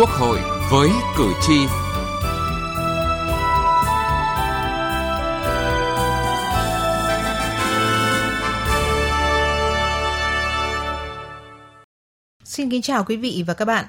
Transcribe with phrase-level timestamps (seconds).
[0.00, 0.38] Quốc hội
[0.70, 1.66] với cử tri.
[12.44, 13.84] Xin kính chào quý vị và các bạn.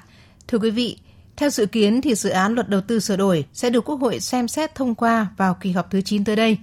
[0.48, 0.98] Thưa quý vị,
[1.36, 4.20] theo dự kiến thì dự án luật đầu tư sửa đổi sẽ được Quốc hội
[4.20, 6.58] xem xét thông qua vào kỳ họp thứ 9 tới đây.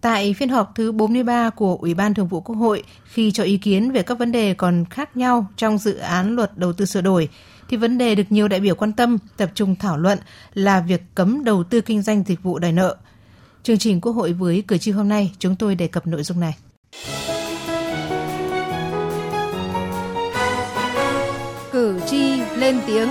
[0.00, 3.56] Tại phiên họp thứ 43 của Ủy ban Thường vụ Quốc hội, khi cho ý
[3.58, 7.00] kiến về các vấn đề còn khác nhau trong dự án luật đầu tư sửa
[7.00, 7.28] đổi,
[7.68, 10.18] thì vấn đề được nhiều đại biểu quan tâm, tập trung thảo luận
[10.54, 12.96] là việc cấm đầu tư kinh doanh dịch vụ đòi nợ.
[13.62, 16.40] Chương trình Quốc hội với cử tri hôm nay, chúng tôi đề cập nội dung
[16.40, 16.56] này.
[21.72, 23.08] Cử tri lên tiếng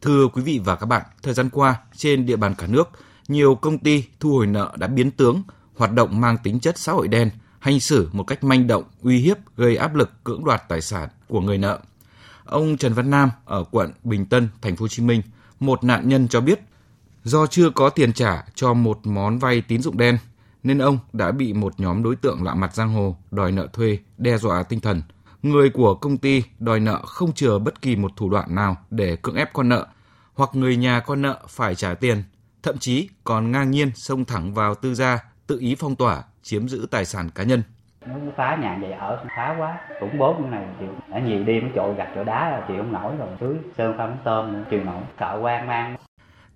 [0.00, 2.88] Thưa quý vị và các bạn, thời gian qua trên địa bàn cả nước,
[3.28, 5.42] nhiều công ty thu hồi nợ đã biến tướng,
[5.76, 7.30] hoạt động mang tính chất xã hội đen,
[7.64, 11.08] hành xử một cách manh động, uy hiếp, gây áp lực cưỡng đoạt tài sản
[11.28, 11.80] của người nợ.
[12.44, 15.22] Ông Trần Văn Nam ở quận Bình Tân, thành phố Hồ Chí Minh,
[15.60, 16.60] một nạn nhân cho biết,
[17.24, 20.18] do chưa có tiền trả cho một món vay tín dụng đen
[20.62, 23.98] nên ông đã bị một nhóm đối tượng lạ mặt giang hồ đòi nợ thuê,
[24.18, 25.02] đe dọa tinh thần.
[25.42, 29.16] Người của công ty đòi nợ không chờ bất kỳ một thủ đoạn nào để
[29.16, 29.86] cưỡng ép con nợ
[30.34, 32.22] hoặc người nhà con nợ phải trả tiền,
[32.62, 36.68] thậm chí còn ngang nhiên xông thẳng vào tư gia, tự ý phong tỏa, chiếm
[36.68, 37.62] giữ tài sản cá nhân.
[38.06, 40.94] Nó phá nhà vậy ở phá quá, cũng bố con này chịu.
[41.10, 44.08] Ở nhì đêm trội gạch chỗ đá là chịu không nổi rồi, tưới sơn pha
[44.24, 45.96] tôm nữa, chịu nổi, sợ quan mang.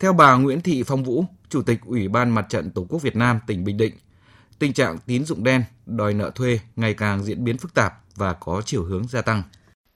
[0.00, 3.16] Theo bà Nguyễn Thị Phong Vũ, Chủ tịch Ủy ban Mặt trận Tổ quốc Việt
[3.16, 3.94] Nam tỉnh Bình Định,
[4.58, 8.32] tình trạng tín dụng đen, đòi nợ thuê ngày càng diễn biến phức tạp và
[8.32, 9.42] có chiều hướng gia tăng.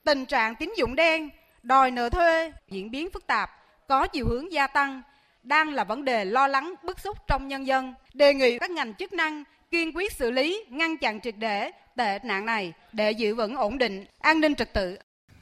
[0.05, 1.29] Tình trạng tín dụng đen,
[1.63, 3.49] đòi nợ thuê diễn biến phức tạp,
[3.87, 5.01] có chiều hướng gia tăng
[5.43, 7.93] đang là vấn đề lo lắng bức xúc trong nhân dân.
[8.13, 12.19] Đề nghị các ngành chức năng kiên quyết xử lý, ngăn chặn triệt để tệ
[12.23, 14.97] nạn này để giữ vững ổn định, an ninh trật tự.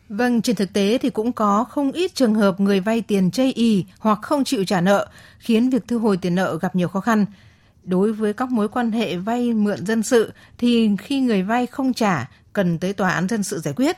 [0.10, 3.54] Vâng, trên thực tế thì cũng có không ít trường hợp người vay tiền chây
[3.54, 5.08] ì hoặc không chịu trả nợ,
[5.40, 7.26] khiến việc thu hồi tiền nợ gặp nhiều khó khăn.
[7.84, 11.94] Đối với các mối quan hệ vay mượn dân sự thì khi người vay không
[11.94, 13.98] trả, cần tới tòa án dân sự giải quyết.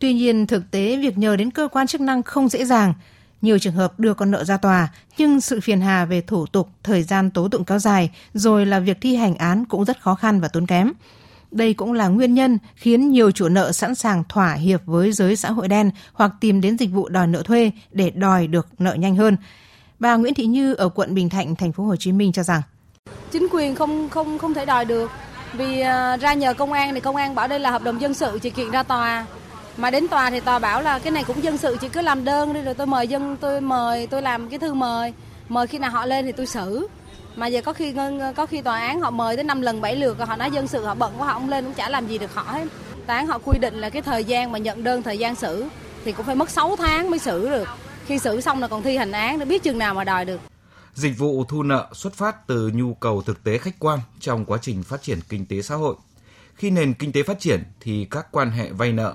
[0.00, 2.94] Tuy nhiên, thực tế việc nhờ đến cơ quan chức năng không dễ dàng.
[3.42, 4.88] Nhiều trường hợp đưa con nợ ra tòa,
[5.18, 8.80] nhưng sự phiền hà về thủ tục, thời gian tố tụng kéo dài, rồi là
[8.80, 10.92] việc thi hành án cũng rất khó khăn và tốn kém.
[11.50, 15.36] Đây cũng là nguyên nhân khiến nhiều chủ nợ sẵn sàng thỏa hiệp với giới
[15.36, 18.94] xã hội đen hoặc tìm đến dịch vụ đòi nợ thuê để đòi được nợ
[18.94, 19.36] nhanh hơn.
[19.98, 22.62] Bà Nguyễn Thị Như ở quận Bình Thạnh, thành phố Hồ Chí Minh cho rằng
[23.32, 25.10] chính quyền không không không thể đòi được
[25.52, 28.14] vì à, ra nhờ công an thì công an bảo đây là hợp đồng dân
[28.14, 29.26] sự chỉ kiện ra tòa
[29.78, 32.24] mà đến tòa thì tòa bảo là cái này cũng dân sự, chị cứ làm
[32.24, 35.12] đơn đi, rồi tôi mời dân, tôi mời, tôi làm cái thư mời.
[35.48, 36.88] Mời khi nào họ lên thì tôi xử.
[37.36, 37.94] Mà giờ có khi
[38.36, 40.84] có khi tòa án họ mời tới 5 lần 7 lượt, họ nói dân sự,
[40.84, 42.64] họ bận quá, họ không lên, cũng chả làm gì được họ hết.
[43.06, 45.66] Tòa án họ quy định là cái thời gian mà nhận đơn, thời gian xử
[46.04, 47.68] thì cũng phải mất 6 tháng mới xử được.
[48.06, 50.40] Khi xử xong là còn thi hành án để biết chừng nào mà đòi được.
[50.94, 54.58] Dịch vụ thu nợ xuất phát từ nhu cầu thực tế khách quan trong quá
[54.62, 55.96] trình phát triển kinh tế xã hội.
[56.54, 59.14] Khi nền kinh tế phát triển thì các quan hệ vay nợ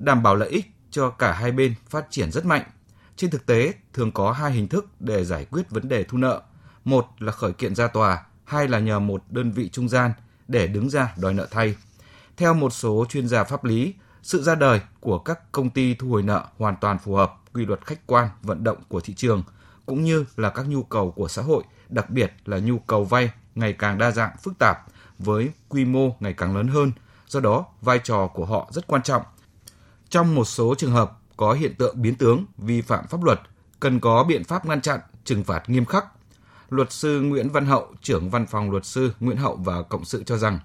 [0.00, 2.62] đảm bảo lợi ích cho cả hai bên phát triển rất mạnh.
[3.16, 6.42] Trên thực tế, thường có hai hình thức để giải quyết vấn đề thu nợ.
[6.84, 10.12] Một là khởi kiện ra tòa, hai là nhờ một đơn vị trung gian
[10.48, 11.76] để đứng ra đòi nợ thay.
[12.36, 16.08] Theo một số chuyên gia pháp lý, sự ra đời của các công ty thu
[16.08, 19.42] hồi nợ hoàn toàn phù hợp quy luật khách quan vận động của thị trường
[19.86, 23.30] cũng như là các nhu cầu của xã hội, đặc biệt là nhu cầu vay
[23.54, 24.78] ngày càng đa dạng phức tạp
[25.18, 26.92] với quy mô ngày càng lớn hơn.
[27.26, 29.22] Do đó, vai trò của họ rất quan trọng
[30.10, 33.40] trong một số trường hợp có hiện tượng biến tướng, vi phạm pháp luật,
[33.80, 36.04] cần có biện pháp ngăn chặn, trừng phạt nghiêm khắc.
[36.70, 40.22] Luật sư Nguyễn Văn Hậu, trưởng văn phòng luật sư Nguyễn Hậu và Cộng sự
[40.26, 40.58] cho rằng,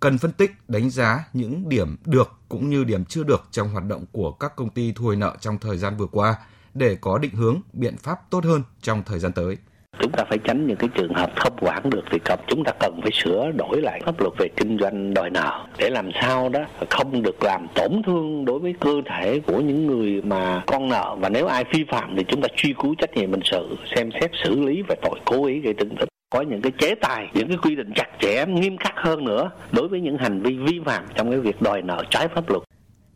[0.00, 3.84] cần phân tích, đánh giá những điểm được cũng như điểm chưa được trong hoạt
[3.84, 6.36] động của các công ty thu hồi nợ trong thời gian vừa qua
[6.74, 9.56] để có định hướng, biện pháp tốt hơn trong thời gian tới
[10.00, 12.72] chúng ta phải tránh những cái trường hợp không quản được thì cầm chúng ta
[12.80, 15.66] cần phải sửa đổi lại pháp luật về kinh doanh đòi nợ.
[15.78, 19.86] Để làm sao đó không được làm tổn thương đối với cơ thể của những
[19.86, 21.16] người mà con nợ.
[21.20, 24.10] Và nếu ai vi phạm thì chúng ta truy cứu trách nhiệm hình sự, xem
[24.20, 26.08] xét xử lý về tội cố ý gây thương tích.
[26.30, 29.50] Có những cái chế tài, những cái quy định chặt chẽ, nghiêm khắc hơn nữa
[29.72, 32.62] đối với những hành vi vi phạm trong cái việc đòi nợ trái pháp luật.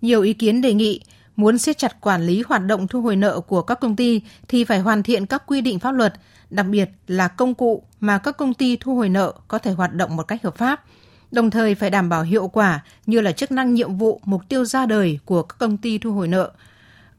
[0.00, 1.00] Nhiều ý kiến đề nghị
[1.36, 4.64] muốn siết chặt quản lý hoạt động thu hồi nợ của các công ty thì
[4.64, 6.14] phải hoàn thiện các quy định pháp luật,
[6.50, 9.94] đặc biệt là công cụ mà các công ty thu hồi nợ có thể hoạt
[9.94, 10.84] động một cách hợp pháp.
[11.30, 14.64] Đồng thời phải đảm bảo hiệu quả như là chức năng nhiệm vụ, mục tiêu
[14.64, 16.50] ra đời của các công ty thu hồi nợ.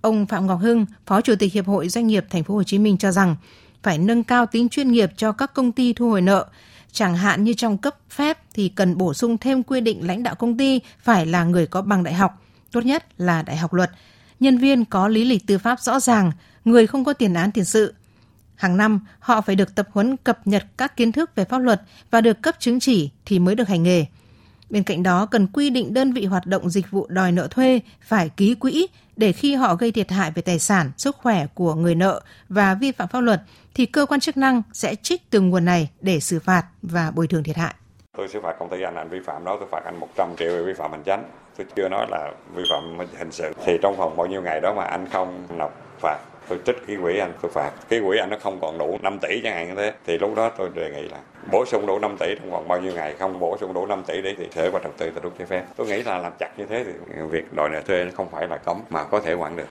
[0.01, 2.79] Ông Phạm Ngọc Hưng, Phó Chủ tịch Hiệp hội Doanh nghiệp Thành phố Hồ Chí
[2.79, 3.35] Minh cho rằng
[3.83, 6.45] phải nâng cao tính chuyên nghiệp cho các công ty thu hồi nợ,
[6.91, 10.35] chẳng hạn như trong cấp phép thì cần bổ sung thêm quy định lãnh đạo
[10.35, 12.42] công ty phải là người có bằng đại học
[12.73, 13.91] tốt nhất là đại học luật,
[14.39, 16.31] nhân viên có lý lịch tư pháp rõ ràng,
[16.65, 17.93] người không có tiền án tiền sự.
[18.55, 21.81] Hàng năm, họ phải được tập huấn cập nhật các kiến thức về pháp luật
[22.11, 24.05] và được cấp chứng chỉ thì mới được hành nghề.
[24.69, 27.79] Bên cạnh đó, cần quy định đơn vị hoạt động dịch vụ đòi nợ thuê
[28.01, 28.87] phải ký quỹ
[29.17, 32.73] để khi họ gây thiệt hại về tài sản, sức khỏe của người nợ và
[32.73, 33.41] vi phạm pháp luật
[33.73, 37.27] thì cơ quan chức năng sẽ trích từ nguồn này để xử phạt và bồi
[37.27, 37.73] thường thiệt hại.
[38.17, 40.51] Tôi xử phạt công ty anh, anh vi phạm đó, tôi phạt anh 100 triệu
[40.51, 41.42] về vi phạm hành chính.
[41.57, 43.53] Tôi chưa nói là vi phạm hình sự.
[43.65, 46.19] Thì trong vòng bao nhiêu ngày đó mà anh không nộp phạt
[46.49, 47.71] tôi trích cái quỹ anh tôi phạt.
[47.89, 49.93] Cái quỹ anh nó không còn đủ 5 tỷ chẳng hạn như thế.
[50.05, 51.19] Thì lúc đó tôi đề nghị là
[51.51, 53.15] bổ sung đủ 5 tỷ trong vòng bao nhiêu ngày.
[53.19, 55.47] Không bổ sung đủ 5 tỷ để thì sở và đầu tư ta đúng giấy
[55.47, 55.65] phép.
[55.75, 56.91] Tôi nghĩ là làm chặt như thế thì
[57.29, 59.67] việc đòi nợ thuê nó không phải là cấm mà có thể quản được.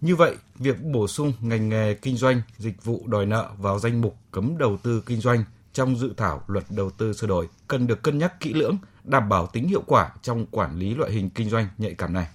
[0.00, 4.00] Như vậy, việc bổ sung ngành nghề kinh doanh, dịch vụ đòi nợ vào danh
[4.00, 7.86] mục cấm đầu tư kinh doanh trong dự thảo luật đầu tư sửa đổi cần
[7.86, 11.30] được cân nhắc kỹ lưỡng, đảm bảo tính hiệu quả trong quản lý loại hình
[11.30, 12.26] kinh doanh nhạy cảm này.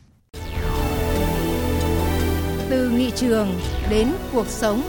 [2.69, 3.47] Từ nghị trường
[3.89, 4.81] đến cuộc sống.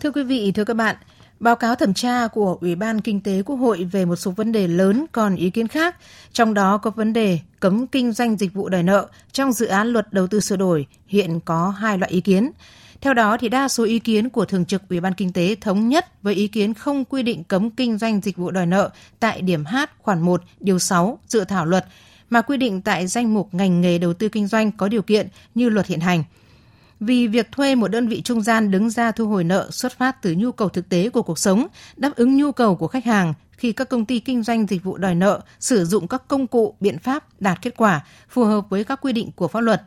[0.00, 0.96] Thưa quý vị, thưa các bạn,
[1.40, 4.52] báo cáo thẩm tra của Ủy ban Kinh tế Quốc hội về một số vấn
[4.52, 5.96] đề lớn còn ý kiến khác,
[6.32, 9.88] trong đó có vấn đề cấm kinh doanh dịch vụ đòi nợ trong dự án
[9.88, 12.50] luật đầu tư sửa đổi, hiện có hai loại ý kiến.
[13.00, 15.88] Theo đó thì đa số ý kiến của Thường trực Ủy ban Kinh tế thống
[15.88, 18.90] nhất với ý kiến không quy định cấm kinh doanh dịch vụ đòi nợ
[19.20, 21.86] tại điểm H khoản 1 điều 6 dự thảo luật
[22.30, 25.28] mà quy định tại danh mục ngành nghề đầu tư kinh doanh có điều kiện
[25.54, 26.24] như luật hiện hành.
[27.00, 30.22] Vì việc thuê một đơn vị trung gian đứng ra thu hồi nợ xuất phát
[30.22, 31.66] từ nhu cầu thực tế của cuộc sống,
[31.96, 34.98] đáp ứng nhu cầu của khách hàng khi các công ty kinh doanh dịch vụ
[34.98, 38.84] đòi nợ sử dụng các công cụ, biện pháp đạt kết quả phù hợp với
[38.84, 39.82] các quy định của pháp luật.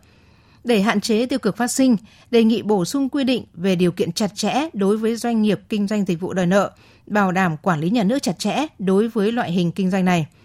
[0.63, 1.97] Để hạn chế tiêu cực phát sinh,
[2.31, 5.59] đề nghị bổ sung quy định về điều kiện chặt chẽ đối với doanh nghiệp
[5.69, 6.71] kinh doanh dịch vụ đòi nợ,
[7.07, 10.25] bảo đảm quản lý nhà nước chặt chẽ đối với loại hình kinh doanh này–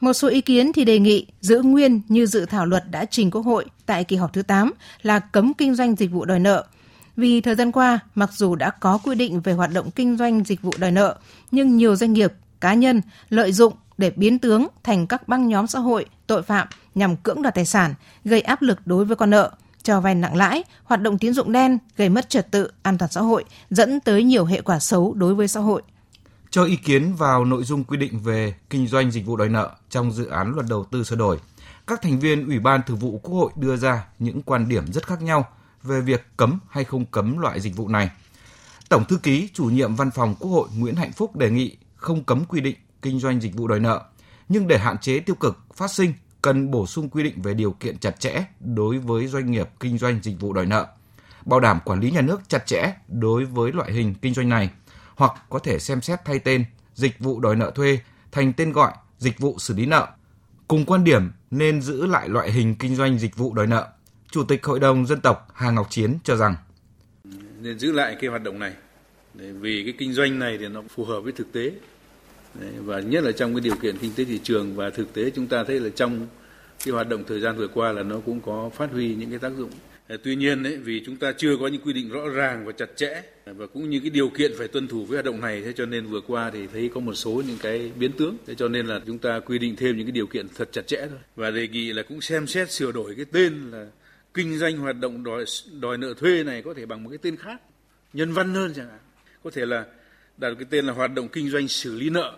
[0.00, 3.30] một số ý kiến thì đề nghị giữ nguyên như dự thảo luật đã trình
[3.30, 4.72] Quốc hội tại kỳ họp thứ 8
[5.02, 6.64] là cấm kinh doanh dịch vụ đòi nợ.
[7.16, 10.44] Vì thời gian qua, mặc dù đã có quy định về hoạt động kinh doanh
[10.44, 11.16] dịch vụ đòi nợ,
[11.50, 15.66] nhưng nhiều doanh nghiệp, cá nhân lợi dụng để biến tướng thành các băng nhóm
[15.66, 19.30] xã hội, tội phạm nhằm cưỡng đoạt tài sản, gây áp lực đối với con
[19.30, 19.50] nợ,
[19.82, 23.10] cho vay nặng lãi, hoạt động tín dụng đen, gây mất trật tự, an toàn
[23.10, 25.82] xã hội, dẫn tới nhiều hệ quả xấu đối với xã hội
[26.50, 29.70] cho ý kiến vào nội dung quy định về kinh doanh dịch vụ đòi nợ
[29.90, 31.38] trong dự án luật đầu tư sửa đổi.
[31.86, 35.06] Các thành viên Ủy ban Thường vụ Quốc hội đưa ra những quan điểm rất
[35.06, 35.48] khác nhau
[35.82, 38.10] về việc cấm hay không cấm loại dịch vụ này.
[38.88, 42.24] Tổng thư ký chủ nhiệm Văn phòng Quốc hội Nguyễn Hạnh Phúc đề nghị không
[42.24, 44.04] cấm quy định kinh doanh dịch vụ đòi nợ,
[44.48, 46.12] nhưng để hạn chế tiêu cực phát sinh
[46.42, 49.98] cần bổ sung quy định về điều kiện chặt chẽ đối với doanh nghiệp kinh
[49.98, 50.86] doanh dịch vụ đòi nợ,
[51.46, 54.70] bảo đảm quản lý nhà nước chặt chẽ đối với loại hình kinh doanh này–
[55.18, 56.64] hoặc có thể xem xét thay tên
[56.94, 57.98] dịch vụ đòi nợ thuê
[58.32, 60.08] thành tên gọi dịch vụ xử lý nợ.
[60.68, 63.88] Cùng quan điểm nên giữ lại loại hình kinh doanh dịch vụ đòi nợ.
[64.30, 66.56] Chủ tịch Hội đồng Dân tộc Hà Ngọc Chiến cho rằng
[67.60, 68.72] nên giữ lại cái hoạt động này
[69.34, 71.72] vì cái kinh doanh này thì nó phù hợp với thực tế
[72.78, 75.46] và nhất là trong cái điều kiện kinh tế thị trường và thực tế chúng
[75.46, 76.26] ta thấy là trong
[76.84, 79.38] cái hoạt động thời gian vừa qua là nó cũng có phát huy những cái
[79.38, 79.70] tác dụng.
[80.24, 82.96] Tuy nhiên ấy, vì chúng ta chưa có những quy định rõ ràng và chặt
[82.96, 85.72] chẽ và cũng như cái điều kiện phải tuân thủ với hoạt động này thế
[85.72, 88.36] cho nên vừa qua thì thấy có một số những cái biến tướng.
[88.46, 90.86] Thế cho nên là chúng ta quy định thêm những cái điều kiện thật chặt
[90.86, 91.18] chẽ thôi.
[91.36, 93.86] Và đề nghị là cũng xem xét sửa đổi cái tên là
[94.34, 95.44] kinh doanh hoạt động đòi
[95.80, 97.60] đòi nợ thuê này có thể bằng một cái tên khác
[98.12, 99.00] nhân văn hơn chẳng hạn.
[99.44, 99.84] Có thể là
[100.36, 102.36] đặt cái tên là hoạt động kinh doanh xử lý nợ.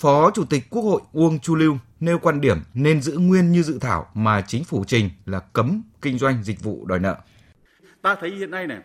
[0.00, 3.62] Phó Chủ tịch Quốc hội Uông Chu Lưu nêu quan điểm nên giữ nguyên như
[3.62, 7.16] dự thảo mà chính phủ trình là cấm kinh doanh dịch vụ đòi nợ.
[8.02, 8.78] Ta thấy hiện nay này,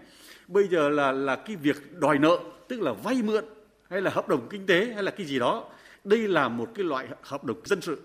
[0.47, 3.45] bây giờ là là cái việc đòi nợ, tức là vay mượn
[3.89, 5.69] hay là hợp đồng kinh tế hay là cái gì đó,
[6.03, 8.01] đây là một cái loại hợp đồng dân sự.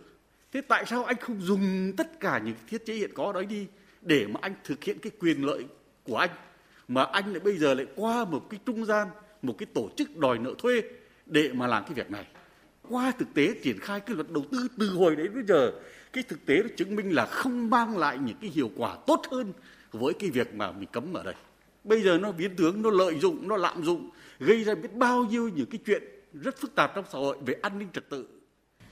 [0.52, 3.66] Thế tại sao anh không dùng tất cả những thiết chế hiện có đó đi
[4.02, 5.64] để mà anh thực hiện cái quyền lợi
[6.04, 6.30] của anh
[6.88, 9.08] mà anh lại bây giờ lại qua một cái trung gian,
[9.42, 10.82] một cái tổ chức đòi nợ thuê
[11.26, 12.26] để mà làm cái việc này
[12.90, 15.73] qua thực tế triển khai cái luật đầu tư từ hồi đến bây giờ
[16.12, 19.23] cái thực tế nó chứng minh là không mang lại những cái hiệu quả tốt
[19.30, 19.52] hơn
[19.92, 21.35] với cái việc mà mình cấm ở đây.
[21.85, 25.25] Bây giờ nó biến tướng nó lợi dụng nó lạm dụng gây ra biết bao
[25.25, 28.26] nhiêu những cái chuyện rất phức tạp trong xã hội về an ninh trật tự.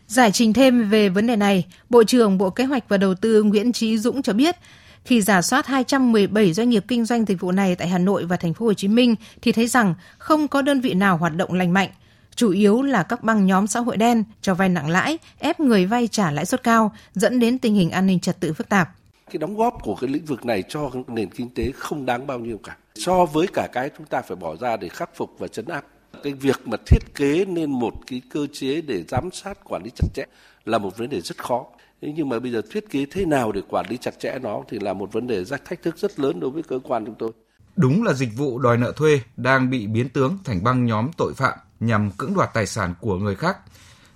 [0.07, 3.43] Giải trình thêm về vấn đề này, Bộ trưởng Bộ Kế hoạch và Đầu tư
[3.43, 4.57] Nguyễn Trí Dũng cho biết,
[5.05, 8.37] khi giả soát 217 doanh nghiệp kinh doanh dịch vụ này tại Hà Nội và
[8.37, 11.53] thành phố Hồ Chí Minh thì thấy rằng không có đơn vị nào hoạt động
[11.53, 11.91] lành mạnh
[12.39, 15.87] chủ yếu là các băng nhóm xã hội đen cho vay nặng lãi, ép người
[15.87, 18.89] vay trả lãi suất cao, dẫn đến tình hình an ninh trật tự phức tạp.
[19.31, 22.39] Cái đóng góp của cái lĩnh vực này cho nền kinh tế không đáng bao
[22.39, 22.77] nhiêu cả.
[22.95, 25.85] So với cả cái chúng ta phải bỏ ra để khắc phục và chấn áp
[26.23, 29.91] Cái việc mà thiết kế nên một cái cơ chế để giám sát quản lý
[29.95, 30.25] chặt chẽ
[30.65, 31.67] là một vấn đề rất khó.
[32.03, 34.63] Thế nhưng mà bây giờ thiết kế thế nào để quản lý chặt chẽ nó
[34.69, 37.15] thì là một vấn đề rất thách thức rất lớn đối với cơ quan chúng
[37.19, 37.31] tôi.
[37.77, 41.35] Đúng là dịch vụ đòi nợ thuê đang bị biến tướng thành băng nhóm tội
[41.37, 43.59] phạm nhằm cưỡng đoạt tài sản của người khác.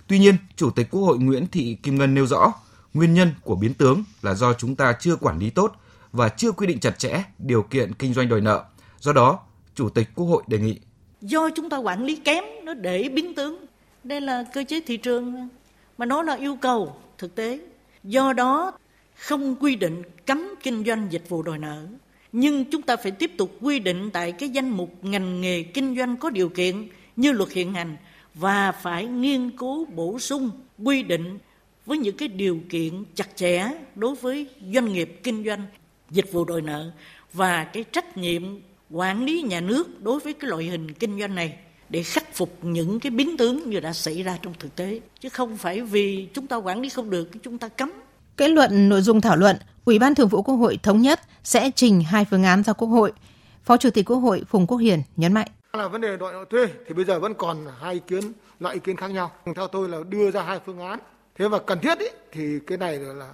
[0.07, 2.53] Tuy nhiên, Chủ tịch Quốc hội Nguyễn Thị Kim Ngân nêu rõ,
[2.93, 5.75] nguyên nhân của biến tướng là do chúng ta chưa quản lý tốt
[6.11, 8.63] và chưa quy định chặt chẽ điều kiện kinh doanh đòi nợ.
[8.99, 9.39] Do đó,
[9.75, 10.79] Chủ tịch Quốc hội đề nghị
[11.21, 13.65] do chúng ta quản lý kém nó để biến tướng.
[14.03, 15.49] Đây là cơ chế thị trường
[15.97, 17.59] mà nó là yêu cầu thực tế.
[18.03, 18.71] Do đó
[19.15, 21.85] không quy định cấm kinh doanh dịch vụ đòi nợ
[22.33, 25.95] nhưng chúng ta phải tiếp tục quy định tại cái danh mục ngành nghề kinh
[25.97, 27.97] doanh có điều kiện như luật hiện hành
[28.33, 30.51] và phải nghiên cứu bổ sung
[30.83, 31.37] quy định
[31.85, 35.63] với những cái điều kiện chặt chẽ đối với doanh nghiệp kinh doanh
[36.09, 36.91] dịch vụ đòi nợ
[37.33, 38.43] và cái trách nhiệm
[38.89, 41.57] quản lý nhà nước đối với cái loại hình kinh doanh này
[41.89, 45.29] để khắc phục những cái biến tướng như đã xảy ra trong thực tế chứ
[45.29, 47.91] không phải vì chúng ta quản lý không được chúng ta cấm
[48.37, 51.71] Kết luận nội dung thảo luận, Ủy ban Thường vụ Quốc hội thống nhất sẽ
[51.75, 53.11] trình hai phương án ra Quốc hội.
[53.63, 55.47] Phó Chủ tịch Quốc hội Phùng Quốc Hiền nhấn mạnh.
[55.77, 58.21] Là vấn đề đòi nợ thuê thì bây giờ vẫn còn hai ý kiến,
[58.59, 59.31] loại ý kiến khác nhau.
[59.55, 60.99] Theo tôi là đưa ra hai phương án.
[61.35, 63.29] Thế và cần thiết ý, thì cái này là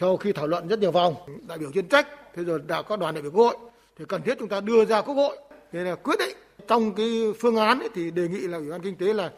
[0.00, 1.14] sau khi thảo luận rất nhiều vòng,
[1.48, 3.56] đại biểu chuyên trách, thế rồi đã có đoàn đại biểu Quốc hội
[3.98, 5.36] thì cần thiết chúng ta đưa ra Quốc hội.
[5.72, 6.36] Để là quyết định.
[6.68, 9.30] Trong cái phương án ấy, thì đề nghị là ủy ban kinh tế là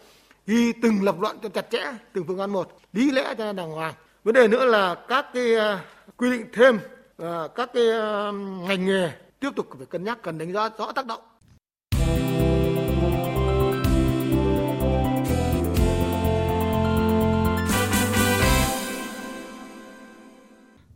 [0.47, 3.71] ghi từng lập luận cho chặt chẽ từng phương án một lý lẽ cho đàng
[3.71, 3.95] hoàng.
[4.25, 5.85] Vấn đề nữa là các cái à,
[6.17, 6.79] quy định thêm
[7.19, 8.33] à, các cái à,
[8.69, 11.21] ngành nghề tiếp tục phải cân nhắc cần đánh giá rõ tác động.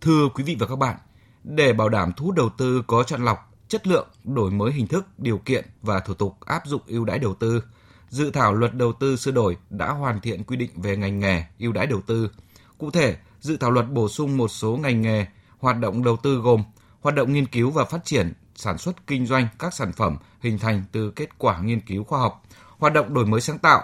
[0.02, 0.96] Thưa quý vị và các bạn,
[1.44, 4.86] để bảo đảm thu hút đầu tư có chọn lọc, chất lượng, đổi mới hình
[4.86, 7.62] thức, điều kiện và thủ tục áp dụng ưu đãi đầu tư,
[8.08, 11.44] dự thảo luật đầu tư sửa đổi đã hoàn thiện quy định về ngành nghề
[11.58, 12.30] ưu đãi đầu tư.
[12.78, 15.26] Cụ thể, dự thảo luật bổ sung một số ngành nghề
[15.58, 16.64] hoạt động đầu tư gồm
[17.00, 20.58] hoạt động nghiên cứu và phát triển, sản xuất kinh doanh các sản phẩm hình
[20.58, 22.42] thành từ kết quả nghiên cứu khoa học,
[22.78, 23.82] hoạt động đổi mới sáng tạo,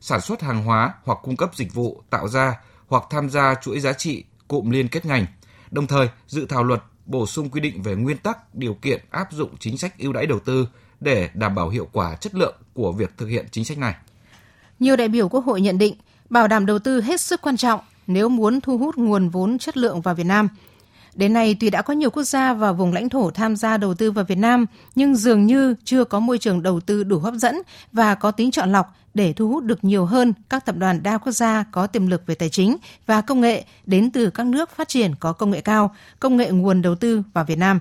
[0.00, 3.80] sản xuất hàng hóa hoặc cung cấp dịch vụ tạo ra hoặc tham gia chuỗi
[3.80, 5.26] giá trị cụm liên kết ngành.
[5.70, 9.32] Đồng thời, dự thảo luật bổ sung quy định về nguyên tắc, điều kiện áp
[9.32, 10.68] dụng chính sách ưu đãi đầu tư
[11.00, 13.94] để đảm bảo hiệu quả chất lượng của việc thực hiện chính sách này.
[14.78, 15.94] Nhiều đại biểu Quốc hội nhận định,
[16.30, 19.76] bảo đảm đầu tư hết sức quan trọng nếu muốn thu hút nguồn vốn chất
[19.76, 20.48] lượng vào Việt Nam.
[21.18, 23.94] Đến nay, tuy đã có nhiều quốc gia và vùng lãnh thổ tham gia đầu
[23.94, 27.34] tư vào Việt Nam, nhưng dường như chưa có môi trường đầu tư đủ hấp
[27.34, 31.02] dẫn và có tính chọn lọc để thu hút được nhiều hơn các tập đoàn
[31.02, 34.46] đa quốc gia có tiềm lực về tài chính và công nghệ đến từ các
[34.46, 37.80] nước phát triển có công nghệ cao, công nghệ nguồn đầu tư vào Việt Nam.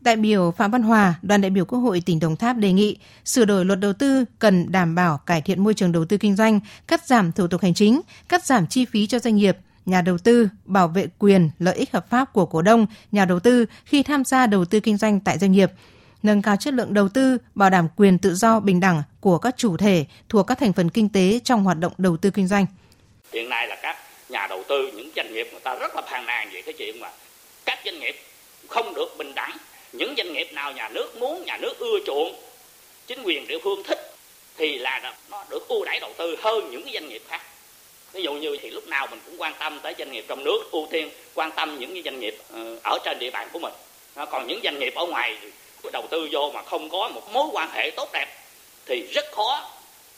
[0.00, 2.96] Đại biểu Phạm Văn Hòa, đoàn đại biểu Quốc hội tỉnh Đồng Tháp đề nghị
[3.24, 6.36] sửa đổi luật đầu tư cần đảm bảo cải thiện môi trường đầu tư kinh
[6.36, 10.02] doanh, cắt giảm thủ tục hành chính, cắt giảm chi phí cho doanh nghiệp, nhà
[10.02, 13.66] đầu tư, bảo vệ quyền, lợi ích hợp pháp của cổ đông, nhà đầu tư
[13.84, 15.70] khi tham gia đầu tư kinh doanh tại doanh nghiệp,
[16.22, 19.54] nâng cao chất lượng đầu tư, bảo đảm quyền tự do bình đẳng của các
[19.56, 22.66] chủ thể thuộc các thành phần kinh tế trong hoạt động đầu tư kinh doanh.
[23.32, 23.96] Hiện nay là các
[24.28, 27.00] nhà đầu tư, những doanh nghiệp người ta rất là phàn nàn về cái chuyện
[27.00, 27.08] mà
[27.64, 28.14] các doanh nghiệp
[28.68, 29.56] không được bình đẳng.
[29.92, 32.34] Những doanh nghiệp nào nhà nước muốn nhà nước ưa chuộng
[33.06, 33.98] chính quyền địa phương thích
[34.56, 37.40] thì là nó được ưu đãi đầu tư hơn những cái doanh nghiệp khác
[38.16, 40.58] ví dụ như thì lúc nào mình cũng quan tâm tới doanh nghiệp trong nước
[40.72, 43.72] ưu tiên quan tâm những cái doanh nghiệp ờ, ở trên địa bàn của mình.
[44.30, 45.38] Còn những doanh nghiệp ở ngoài
[45.92, 48.26] đầu tư vô mà không có một mối quan hệ tốt đẹp
[48.86, 49.70] thì rất khó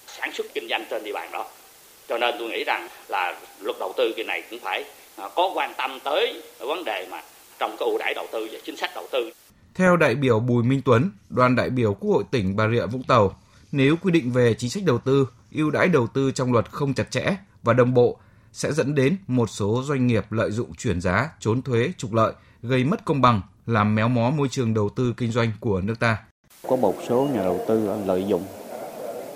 [0.06, 1.46] sản xuất kinh doanh trên địa bàn đó.
[2.08, 4.84] Cho nên tôi nghĩ rằng là luật đầu tư kỳ này cũng phải
[5.16, 7.22] ờ, có quan tâm tới vấn đề mà
[7.58, 9.30] trong cái ưu đãi đầu tư và chính sách đầu tư.
[9.74, 13.02] Theo đại biểu Bùi Minh Tuấn, đoàn đại biểu Quốc hội tỉnh Bà Rịa Vũng
[13.02, 13.40] Tàu,
[13.72, 16.94] nếu quy định về chính sách đầu tư, ưu đãi đầu tư trong luật không
[16.94, 18.16] chặt chẽ và đồng bộ
[18.52, 22.32] sẽ dẫn đến một số doanh nghiệp lợi dụng chuyển giá, trốn thuế, trục lợi,
[22.62, 25.94] gây mất công bằng, làm méo mó môi trường đầu tư kinh doanh của nước
[26.00, 26.18] ta.
[26.68, 28.42] Có một số nhà đầu tư lợi dụng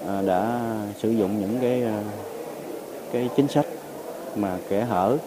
[0.09, 0.71] à, đã
[1.03, 2.03] sử dụng những cái à,
[3.13, 3.67] cái chính sách
[4.37, 5.19] mà kẻ hở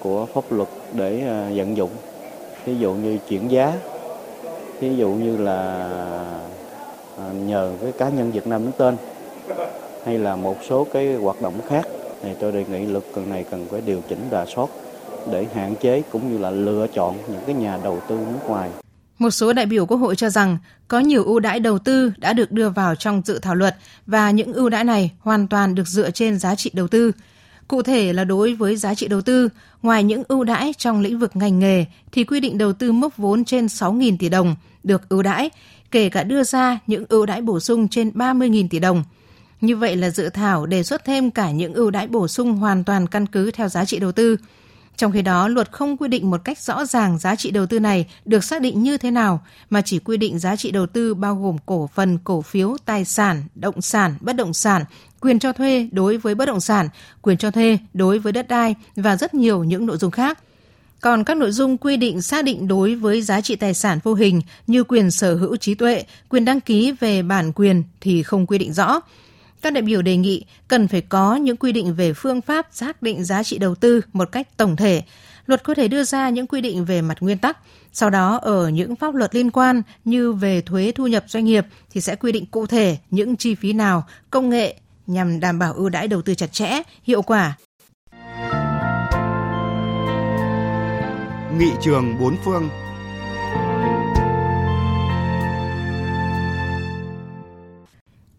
[0.00, 1.90] của pháp luật để à, vận dụng
[2.64, 3.72] ví dụ như chuyển giá
[4.80, 5.90] ví dụ như là
[7.32, 8.96] nhờ cái cá nhân Việt Nam đứng tên
[10.04, 11.86] hay là một số cái hoạt động khác
[12.22, 14.66] thì tôi đề nghị luật cần này cần phải điều chỉnh đà soát
[15.32, 18.70] để hạn chế cũng như là lựa chọn những cái nhà đầu tư nước ngoài.
[19.18, 20.58] Một số đại biểu Quốc hội cho rằng
[20.88, 24.30] có nhiều ưu đãi đầu tư đã được đưa vào trong dự thảo luật và
[24.30, 27.12] những ưu đãi này hoàn toàn được dựa trên giá trị đầu tư.
[27.68, 29.48] Cụ thể là đối với giá trị đầu tư,
[29.82, 33.16] ngoài những ưu đãi trong lĩnh vực ngành nghề thì quy định đầu tư mốc
[33.16, 35.50] vốn trên 6.000 tỷ đồng được ưu đãi,
[35.90, 39.04] kể cả đưa ra những ưu đãi bổ sung trên 30.000 tỷ đồng.
[39.60, 42.84] Như vậy là dự thảo đề xuất thêm cả những ưu đãi bổ sung hoàn
[42.84, 44.36] toàn căn cứ theo giá trị đầu tư.
[44.96, 47.80] Trong khi đó, luật không quy định một cách rõ ràng giá trị đầu tư
[47.80, 51.14] này được xác định như thế nào, mà chỉ quy định giá trị đầu tư
[51.14, 54.84] bao gồm cổ phần, cổ phiếu, tài sản, động sản, bất động sản,
[55.20, 56.88] quyền cho thuê đối với bất động sản,
[57.22, 60.38] quyền cho thuê đối với đất đai và rất nhiều những nội dung khác.
[61.00, 64.14] Còn các nội dung quy định xác định đối với giá trị tài sản vô
[64.14, 68.46] hình như quyền sở hữu trí tuệ, quyền đăng ký về bản quyền thì không
[68.46, 69.00] quy định rõ.
[69.62, 73.02] Các đại biểu đề nghị cần phải có những quy định về phương pháp xác
[73.02, 75.02] định giá trị đầu tư một cách tổng thể.
[75.46, 77.58] Luật có thể đưa ra những quy định về mặt nguyên tắc,
[77.92, 81.66] sau đó ở những pháp luật liên quan như về thuế thu nhập doanh nghiệp
[81.90, 85.72] thì sẽ quy định cụ thể những chi phí nào, công nghệ nhằm đảm bảo
[85.72, 87.56] ưu đãi đầu tư chặt chẽ, hiệu quả.
[91.58, 92.68] Nghị trường bốn phương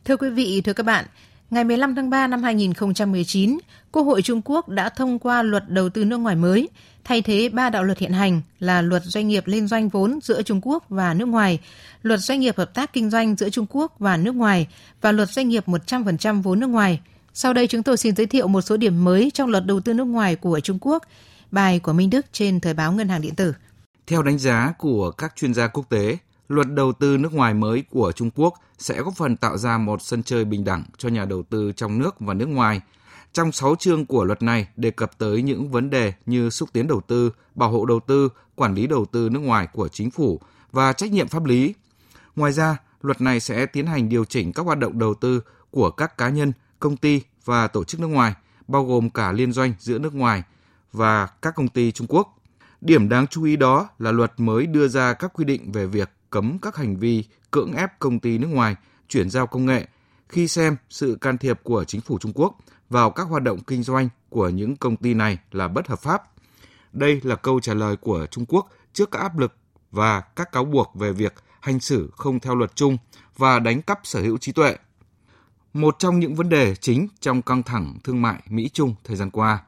[0.09, 1.05] Thưa quý vị, thưa các bạn,
[1.49, 3.57] ngày 15 tháng 3 năm 2019,
[3.91, 6.69] Quốc hội Trung Quốc đã thông qua luật đầu tư nước ngoài mới,
[7.03, 10.41] thay thế ba đạo luật hiện hành là luật doanh nghiệp liên doanh vốn giữa
[10.41, 11.59] Trung Quốc và nước ngoài,
[12.01, 14.67] luật doanh nghiệp hợp tác kinh doanh giữa Trung Quốc và nước ngoài
[15.01, 16.99] và luật doanh nghiệp 100% vốn nước ngoài.
[17.33, 19.93] Sau đây chúng tôi xin giới thiệu một số điểm mới trong luật đầu tư
[19.93, 21.03] nước ngoài của Trung Quốc.
[21.51, 23.53] Bài của Minh Đức trên Thời báo Ngân hàng Điện tử.
[24.07, 26.17] Theo đánh giá của các chuyên gia quốc tế,
[26.49, 30.01] luật đầu tư nước ngoài mới của Trung Quốc sẽ góp phần tạo ra một
[30.01, 32.81] sân chơi bình đẳng cho nhà đầu tư trong nước và nước ngoài.
[33.33, 36.87] Trong 6 chương của luật này đề cập tới những vấn đề như xúc tiến
[36.87, 40.39] đầu tư, bảo hộ đầu tư, quản lý đầu tư nước ngoài của chính phủ
[40.71, 41.73] và trách nhiệm pháp lý.
[42.35, 45.41] Ngoài ra, luật này sẽ tiến hành điều chỉnh các hoạt động đầu tư
[45.71, 48.33] của các cá nhân, công ty và tổ chức nước ngoài,
[48.67, 50.43] bao gồm cả liên doanh giữa nước ngoài
[50.93, 52.35] và các công ty Trung Quốc.
[52.81, 56.09] Điểm đáng chú ý đó là luật mới đưa ra các quy định về việc
[56.29, 58.75] cấm các hành vi cưỡng ép công ty nước ngoài
[59.07, 59.87] chuyển giao công nghệ
[60.29, 62.57] khi xem sự can thiệp của chính phủ Trung Quốc
[62.89, 66.23] vào các hoạt động kinh doanh của những công ty này là bất hợp pháp.
[66.93, 69.55] Đây là câu trả lời của Trung Quốc trước các áp lực
[69.91, 72.97] và các cáo buộc về việc hành xử không theo luật chung
[73.37, 74.75] và đánh cắp sở hữu trí tuệ.
[75.73, 79.63] Một trong những vấn đề chính trong căng thẳng thương mại Mỹ-Trung thời gian qua.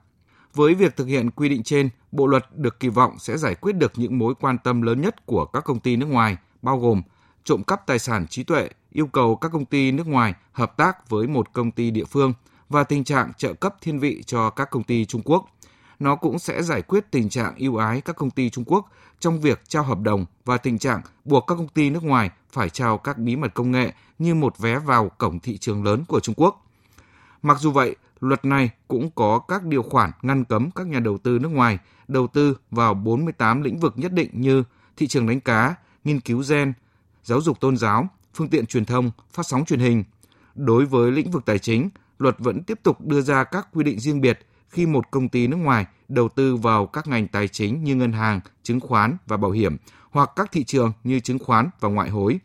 [0.53, 3.73] Với việc thực hiện quy định trên, bộ luật được kỳ vọng sẽ giải quyết
[3.73, 7.01] được những mối quan tâm lớn nhất của các công ty nước ngoài, bao gồm
[7.43, 11.09] trộm cắp tài sản trí tuệ, yêu cầu các công ty nước ngoài hợp tác
[11.09, 12.33] với một công ty địa phương
[12.69, 15.45] và tình trạng trợ cấp thiên vị cho các công ty Trung Quốc.
[15.99, 19.41] Nó cũng sẽ giải quyết tình trạng ưu ái các công ty Trung Quốc trong
[19.41, 22.97] việc trao hợp đồng và tình trạng buộc các công ty nước ngoài phải trao
[22.97, 26.35] các bí mật công nghệ như một vé vào cổng thị trường lớn của Trung
[26.35, 26.65] Quốc.
[27.41, 31.17] Mặc dù vậy, luật này cũng có các điều khoản ngăn cấm các nhà đầu
[31.17, 34.63] tư nước ngoài đầu tư vào 48 lĩnh vực nhất định như
[34.97, 36.73] thị trường đánh cá, nghiên cứu gen,
[37.23, 40.03] giáo dục tôn giáo, phương tiện truyền thông, phát sóng truyền hình.
[40.55, 43.99] Đối với lĩnh vực tài chính, luật vẫn tiếp tục đưa ra các quy định
[43.99, 47.83] riêng biệt khi một công ty nước ngoài đầu tư vào các ngành tài chính
[47.83, 49.77] như ngân hàng, chứng khoán và bảo hiểm
[50.11, 52.39] hoặc các thị trường như chứng khoán và ngoại hối.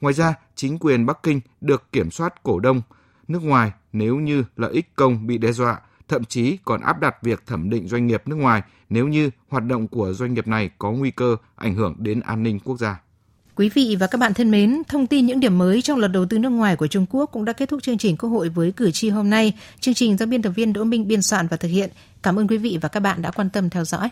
[0.00, 2.82] Ngoài ra, chính quyền Bắc Kinh được kiểm soát cổ đông
[3.28, 7.22] nước ngoài nếu như lợi ích công bị đe dọa, thậm chí còn áp đặt
[7.22, 10.70] việc thẩm định doanh nghiệp nước ngoài nếu như hoạt động của doanh nghiệp này
[10.78, 13.00] có nguy cơ ảnh hưởng đến an ninh quốc gia.
[13.56, 16.26] Quý vị và các bạn thân mến, thông tin những điểm mới trong luật đầu
[16.26, 18.72] tư nước ngoài của Trung Quốc cũng đã kết thúc chương trình Quốc hội với
[18.72, 19.52] cử tri hôm nay.
[19.80, 21.90] Chương trình do biên tập viên Đỗ Minh biên soạn và thực hiện.
[22.22, 24.08] Cảm ơn quý vị và các bạn đã quan tâm theo dõi.